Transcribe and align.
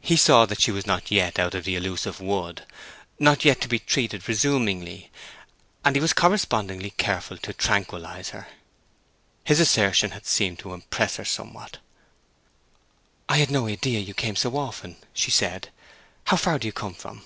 He 0.00 0.16
saw 0.16 0.46
that 0.46 0.62
she 0.62 0.70
was 0.70 0.86
not 0.86 1.10
yet 1.10 1.38
out 1.38 1.54
of 1.54 1.64
the 1.64 1.76
elusive 1.76 2.22
mood; 2.22 2.64
not 3.18 3.44
yet 3.44 3.60
to 3.60 3.68
be 3.68 3.78
treated 3.78 4.24
presumingly; 4.24 5.10
and 5.84 5.94
he 5.94 6.00
was 6.00 6.14
correspondingly 6.14 6.88
careful 6.92 7.36
to 7.36 7.52
tranquillize 7.52 8.30
her. 8.30 8.48
His 9.44 9.60
assertion 9.60 10.12
had 10.12 10.24
seemed 10.24 10.58
to 10.60 10.72
impress 10.72 11.16
her 11.16 11.24
somewhat. 11.26 11.76
"I 13.28 13.36
had 13.36 13.50
no 13.50 13.66
idea 13.68 14.00
you 14.00 14.14
came 14.14 14.36
so 14.36 14.56
often," 14.56 14.96
she 15.12 15.30
said. 15.30 15.68
"How 16.24 16.38
far 16.38 16.58
do 16.58 16.66
you 16.66 16.72
come 16.72 16.94
from?" 16.94 17.22